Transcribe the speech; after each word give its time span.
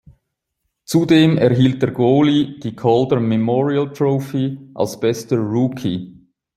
Zudem 0.83 1.37
erhielt 1.37 1.83
der 1.83 1.91
Goalie 1.91 2.57
die 2.57 2.75
Calder 2.75 3.19
Memorial 3.19 3.93
Trophy 3.93 4.57
als 4.73 4.99
bester 4.99 5.37
Rookie. 5.37 6.19